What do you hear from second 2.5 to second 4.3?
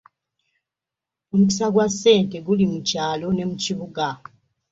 mu kyalone mu kibuga.